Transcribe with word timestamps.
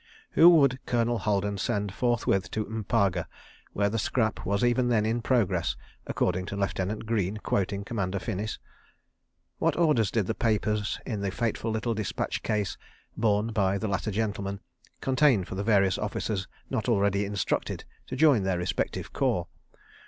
Who 0.31 0.49
would 0.49 0.79
Colonel 0.87 1.19
Haldon 1.19 1.59
send 1.59 1.93
forthwith 1.93 2.49
to 2.53 2.65
M'paga, 2.65 3.27
where 3.73 3.87
the 3.87 3.99
scrap 3.99 4.43
was 4.47 4.63
even 4.63 4.87
then 4.87 5.05
in 5.05 5.21
progress 5.21 5.75
(according 6.07 6.47
to 6.47 6.55
Lieutenant 6.55 7.05
Greene, 7.05 7.37
quoting 7.37 7.83
Commander 7.83 8.17
Finnis)? 8.17 8.57
What 9.59 9.77
orders 9.77 10.09
did 10.09 10.25
the 10.25 10.33
papers 10.33 10.99
in 11.05 11.21
the 11.21 11.29
fateful 11.29 11.69
little 11.69 11.93
dispatch 11.93 12.41
case, 12.41 12.79
borne 13.15 13.51
by 13.53 13.77
the 13.77 13.87
latter 13.87 14.09
gentleman, 14.09 14.59
contain 15.01 15.43
for 15.43 15.53
the 15.53 15.63
various 15.63 15.99
officers 15.99 16.47
not 16.67 16.89
already 16.89 17.23
instructed 17.23 17.85
to 18.07 18.15
join 18.15 18.41
their 18.41 18.57
respective 18.57 19.13
corps? 19.13 19.45